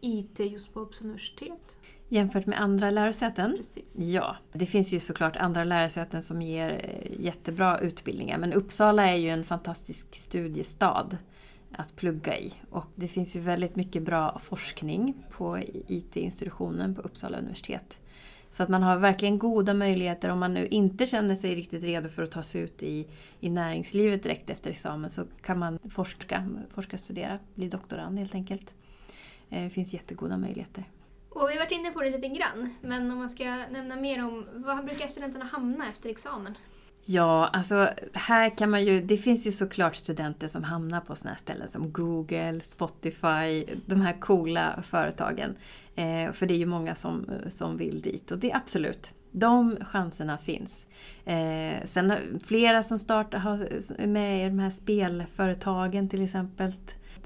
IT 0.00 0.40
just 0.40 0.74
på 0.74 0.80
Uppsala 0.80 1.04
universitet? 1.04 1.76
Jämfört 2.08 2.46
med 2.46 2.60
andra 2.60 2.90
lärosäten? 2.90 3.56
Precis. 3.56 3.98
Ja, 3.98 4.36
det 4.52 4.66
finns 4.66 4.92
ju 4.92 5.00
såklart 5.00 5.36
andra 5.36 5.64
lärosäten 5.64 6.22
som 6.22 6.42
ger 6.42 6.70
eh, 6.70 7.24
jättebra 7.24 7.78
utbildningar 7.78 8.38
men 8.38 8.52
Uppsala 8.52 9.08
är 9.08 9.16
ju 9.16 9.28
en 9.28 9.44
fantastisk 9.44 10.14
studiestad 10.14 11.16
att 11.72 11.96
plugga 11.96 12.38
i. 12.38 12.54
Och 12.70 12.86
det 12.94 13.08
finns 13.08 13.36
ju 13.36 13.40
väldigt 13.40 13.76
mycket 13.76 14.02
bra 14.02 14.38
forskning 14.38 15.24
på 15.30 15.58
IT-institutionen 15.88 16.94
på 16.94 17.00
Uppsala 17.02 17.38
universitet. 17.38 18.00
Så 18.52 18.62
att 18.62 18.68
man 18.68 18.82
har 18.82 18.98
verkligen 18.98 19.38
goda 19.38 19.74
möjligheter 19.74 20.28
om 20.28 20.38
man 20.38 20.54
nu 20.54 20.66
inte 20.66 21.06
känner 21.06 21.34
sig 21.34 21.54
riktigt 21.54 21.84
redo 21.84 22.08
för 22.08 22.22
att 22.22 22.30
ta 22.30 22.42
sig 22.42 22.60
ut 22.60 22.82
i, 22.82 23.06
i 23.40 23.50
näringslivet 23.50 24.22
direkt 24.22 24.50
efter 24.50 24.70
examen 24.70 25.10
så 25.10 25.24
kan 25.42 25.58
man 25.58 25.78
forska, 25.90 26.48
forska 26.74 26.98
studera, 26.98 27.38
bli 27.54 27.68
doktorand 27.68 28.18
helt 28.18 28.34
enkelt. 28.34 28.74
Eh, 29.50 29.62
det 29.62 29.70
finns 29.70 29.94
jättegoda 29.94 30.36
möjligheter. 30.36 30.84
Och 31.28 31.48
vi 31.48 31.52
har 31.52 31.60
varit 31.60 31.72
inne 31.72 31.90
på 31.90 32.00
det 32.02 32.10
lite 32.10 32.28
grann, 32.28 32.74
men 32.80 33.10
om 33.10 33.18
man 33.18 33.30
ska 33.30 33.44
nämna 33.44 33.96
mer 33.96 34.24
om 34.24 34.46
vad 34.54 34.84
brukar 34.84 35.08
studenterna 35.08 35.44
hamna 35.44 35.88
efter 35.90 36.10
examen? 36.10 36.58
Ja, 37.06 37.46
alltså 37.46 37.88
här 38.12 38.50
kan 38.50 38.70
man 38.70 38.84
ju, 38.84 39.00
det 39.00 39.16
finns 39.16 39.46
ju 39.46 39.52
såklart 39.52 39.96
studenter 39.96 40.48
som 40.48 40.64
hamnar 40.64 41.00
på 41.00 41.14
sådana 41.14 41.32
här 41.32 41.38
ställen 41.38 41.68
som 41.68 41.92
Google, 41.92 42.60
Spotify, 42.64 43.64
de 43.86 44.00
här 44.00 44.20
coola 44.20 44.82
företagen. 44.82 45.54
Eh, 45.94 46.32
för 46.32 46.46
det 46.46 46.54
är 46.54 46.58
ju 46.58 46.66
många 46.66 46.94
som, 46.94 47.26
som 47.48 47.76
vill 47.76 48.00
dit 48.00 48.30
och 48.30 48.38
det 48.38 48.50
är 48.50 48.56
absolut, 48.56 49.14
de 49.32 49.76
chanserna 49.80 50.38
finns. 50.38 50.86
Eh, 51.24 51.84
sen 51.84 52.12
flera 52.44 52.82
som 52.82 52.98
startar, 52.98 53.38
har, 53.38 53.58
är 53.98 54.06
med 54.06 54.46
i 54.46 54.48
de 54.48 54.58
här 54.58 54.70
spelföretagen 54.70 56.08
till 56.08 56.24
exempel. 56.24 56.72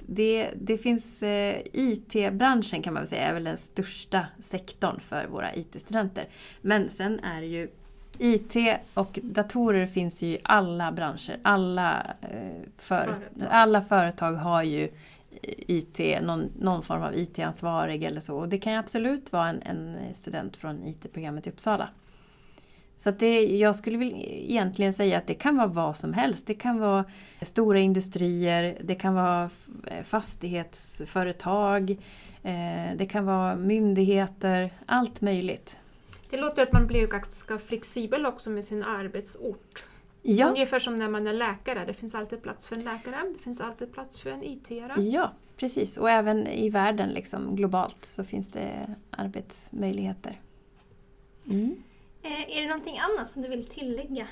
Det, 0.06 0.50
det 0.60 0.78
finns 0.78 1.22
eh, 1.22 1.62
IT-branschen 1.72 2.82
kan 2.82 2.94
man 2.94 3.00
väl 3.00 3.08
säga 3.08 3.28
är 3.28 3.34
väl 3.34 3.44
den 3.44 3.56
största 3.56 4.26
sektorn 4.38 5.00
för 5.00 5.26
våra 5.26 5.54
IT-studenter. 5.54 6.28
Men 6.60 6.88
sen 6.88 7.20
är 7.20 7.40
det 7.40 7.46
ju 7.46 7.68
IT 8.18 8.56
och 8.94 9.18
datorer 9.22 9.86
finns 9.86 10.22
ju 10.22 10.28
i 10.28 10.38
alla 10.42 10.92
branscher. 10.92 11.38
Alla, 11.42 12.06
eh, 12.20 12.28
för, 12.78 13.04
företag. 13.04 13.48
alla 13.50 13.82
företag 13.82 14.32
har 14.32 14.62
ju 14.62 14.88
IT, 15.42 16.00
någon, 16.22 16.50
någon 16.58 16.82
form 16.82 17.02
av 17.02 17.14
IT-ansvarig 17.14 18.02
eller 18.02 18.20
så. 18.20 18.36
Och 18.36 18.48
det 18.48 18.58
kan 18.58 18.72
ju 18.72 18.78
absolut 18.78 19.32
vara 19.32 19.48
en, 19.48 19.62
en 19.62 20.14
student 20.14 20.56
från 20.56 20.86
IT-programmet 20.86 21.46
i 21.46 21.50
Uppsala. 21.50 21.88
Så 22.96 23.10
det, 23.10 23.46
jag 23.46 23.76
skulle 23.76 23.98
väl 23.98 24.12
egentligen 24.26 24.92
säga 24.92 25.18
att 25.18 25.26
det 25.26 25.34
kan 25.34 25.56
vara 25.56 25.66
vad 25.66 25.96
som 25.96 26.12
helst. 26.12 26.46
Det 26.46 26.54
kan 26.54 26.78
vara 26.78 27.04
stora 27.42 27.78
industrier, 27.78 28.78
det 28.84 28.94
kan 28.94 29.14
vara 29.14 29.50
fastighetsföretag, 30.02 31.90
eh, 32.42 32.96
det 32.96 33.06
kan 33.10 33.26
vara 33.26 33.56
myndigheter, 33.56 34.70
allt 34.86 35.20
möjligt. 35.20 35.78
Det 36.30 36.36
låter 36.36 36.62
att 36.62 36.72
man 36.72 36.86
blir 36.86 37.06
ganska 37.06 37.58
flexibel 37.58 38.26
också 38.26 38.50
med 38.50 38.64
sin 38.64 38.82
arbetsort. 38.82 39.84
Ja. 40.22 40.48
Ungefär 40.48 40.78
som 40.78 40.96
när 40.96 41.08
man 41.08 41.26
är 41.26 41.32
läkare. 41.32 41.84
Det 41.86 41.94
finns 41.94 42.14
alltid 42.14 42.42
plats 42.42 42.66
för 42.66 42.76
en 42.76 42.84
läkare, 42.84 43.16
det 43.34 43.42
finns 43.42 43.60
alltid 43.60 43.92
plats 43.92 44.18
för 44.18 44.30
en 44.30 44.42
IT-are. 44.42 45.00
Ja, 45.00 45.32
precis. 45.56 45.96
Och 45.96 46.10
även 46.10 46.46
i 46.46 46.70
världen 46.70 47.08
liksom, 47.08 47.56
globalt 47.56 48.04
så 48.04 48.24
finns 48.24 48.50
det 48.50 48.94
arbetsmöjligheter. 49.10 50.40
Mm. 51.50 51.76
Eh, 52.22 52.56
är 52.58 52.62
det 52.62 52.68
någonting 52.68 52.98
annat 52.98 53.30
som 53.30 53.42
du 53.42 53.48
vill 53.48 53.66
tillägga 53.66 54.26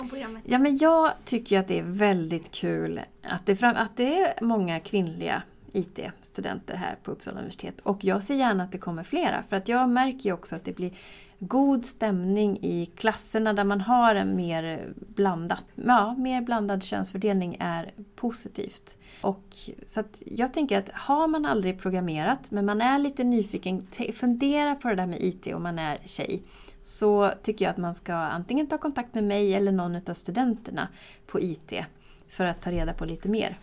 om 0.00 0.08
programmet? 0.08 0.44
Ja, 0.46 0.58
men 0.58 0.76
jag 0.76 1.12
tycker 1.24 1.58
att 1.58 1.68
det 1.68 1.78
är 1.78 1.84
väldigt 1.86 2.50
kul 2.50 3.00
att 3.22 3.46
det, 3.46 3.56
fram, 3.56 3.76
att 3.76 3.96
det 3.96 4.18
är 4.18 4.44
många 4.44 4.80
kvinnliga 4.80 5.42
IT-studenter 5.72 6.76
här 6.76 6.98
på 7.02 7.10
Uppsala 7.10 7.38
universitet. 7.38 7.80
Och 7.82 8.04
jag 8.04 8.22
ser 8.22 8.34
gärna 8.34 8.64
att 8.64 8.72
det 8.72 8.78
kommer 8.78 9.02
flera 9.02 9.42
för 9.42 9.56
att 9.56 9.68
jag 9.68 9.88
märker 9.88 10.28
ju 10.28 10.32
också 10.32 10.56
att 10.56 10.64
det 10.64 10.76
blir 10.76 10.92
god 11.38 11.84
stämning 11.84 12.58
i 12.62 12.86
klasserna 12.86 13.52
där 13.52 13.64
man 13.64 13.80
har 13.80 14.14
en 14.14 14.36
mer 14.36 14.92
blandad, 14.96 15.62
ja, 15.74 16.14
mer 16.18 16.42
blandad 16.42 16.82
könsfördelning 16.82 17.56
är 17.60 17.92
positivt. 18.14 18.98
Och, 19.20 19.56
så 19.84 20.02
jag 20.26 20.52
tänker 20.52 20.78
att 20.78 20.90
har 20.92 21.28
man 21.28 21.46
aldrig 21.46 21.78
programmerat 21.78 22.50
men 22.50 22.64
man 22.64 22.80
är 22.80 22.98
lite 22.98 23.24
nyfiken, 23.24 23.82
fundera 24.14 24.74
på 24.74 24.88
det 24.88 24.94
där 24.94 25.06
med 25.06 25.22
IT 25.22 25.46
om 25.54 25.62
man 25.62 25.78
är 25.78 25.98
tjej. 26.04 26.42
så 26.80 27.32
tycker 27.42 27.64
jag 27.64 27.70
att 27.72 27.78
man 27.78 27.94
ska 27.94 28.14
antingen 28.14 28.66
ta 28.66 28.78
kontakt 28.78 29.14
med 29.14 29.24
mig 29.24 29.54
eller 29.54 29.72
någon 29.72 29.96
av 29.96 30.14
studenterna 30.14 30.88
på 31.26 31.40
IT 31.40 31.72
för 32.28 32.44
att 32.44 32.62
ta 32.62 32.70
reda 32.70 32.92
på 32.92 33.04
lite 33.04 33.28
mer. 33.28 33.56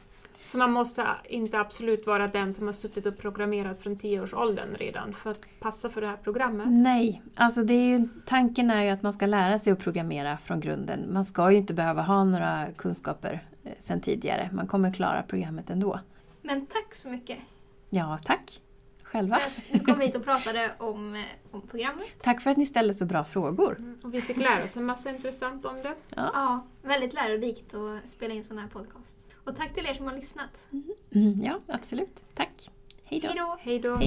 Så 0.44 0.58
man 0.58 0.72
måste 0.72 1.06
inte 1.30 1.60
absolut 1.60 2.08
vara 2.08 2.28
den 2.28 2.54
som 2.54 2.66
har 2.66 2.74
suttit 2.74 3.06
och 3.06 3.18
programmerat 3.18 3.82
från 3.82 3.98
10-årsåldern 3.98 4.76
redan 4.76 5.14
för 5.14 5.32
att 5.32 5.42
passa 5.60 5.90
för 5.90 6.02
det 6.02 6.08
här 6.08 6.18
programmet? 6.18 6.68
Nej, 6.70 7.22
alltså 7.36 7.64
det 7.64 7.74
är 7.74 7.88
ju, 8.00 8.08
tanken 8.26 8.70
är 8.72 8.84
ju 8.84 8.90
att 8.90 9.02
man 9.04 9.14
ska 9.14 9.26
lära 9.26 9.60
sig 9.60 9.74
att 9.74 9.80
programmera 9.80 10.38
från 10.38 10.60
grunden. 10.60 11.14
Man 11.14 11.26
ska 11.26 11.52
ju 11.52 11.58
inte 11.58 11.74
behöva 11.74 12.02
ha 12.02 12.24
några 12.24 12.68
kunskaper 12.78 13.48
eh, 13.64 13.72
sedan 13.80 14.02
tidigare. 14.02 14.50
Man 14.54 14.68
kommer 14.68 14.94
klara 14.94 15.24
programmet 15.24 15.70
ändå. 15.70 16.00
Men 16.42 16.66
tack 16.66 16.96
så 16.96 17.10
mycket 17.10 17.38
Ja, 17.90 18.20
tack! 18.24 18.62
Själva. 19.04 19.36
för 19.36 19.48
att 19.50 19.80
du 19.80 19.80
kom 19.94 20.02
hit 20.02 20.16
och 20.16 20.24
pratade 20.24 20.72
om, 20.78 21.16
eh, 21.16 21.22
om 21.52 21.62
programmet. 21.62 22.04
Tack 22.24 22.42
för 22.42 22.52
att 22.52 22.58
ni 22.58 22.66
ställde 22.66 22.94
så 22.94 23.06
bra 23.06 23.24
frågor. 23.24 23.76
Mm, 23.80 23.98
Och 24.04 24.14
vi 24.14 24.22
fick 24.22 24.38
lära 24.38 24.64
oss 24.64 24.78
en 24.78 24.86
massa 24.86 25.10
intressant 25.10 25.66
om 25.66 25.76
det. 25.76 25.94
Ja, 26.16 26.66
väldigt 26.82 27.14
lärorikt 27.14 27.74
att 27.74 28.10
spela 28.10 28.34
in 28.34 28.44
sån 28.44 28.58
här 28.58 28.68
podcast. 28.68 29.30
Och 29.46 29.56
tack 29.56 29.74
till 29.74 29.86
er 29.86 29.94
som 29.94 30.06
har 30.06 30.16
lyssnat. 30.16 30.68
Mm, 31.12 31.40
ja, 31.44 31.60
absolut. 31.68 32.26
Tack. 32.34 32.70
Hej 33.04 33.20
då. 33.22 33.58
Hej 33.60 33.80
då! 33.80 34.00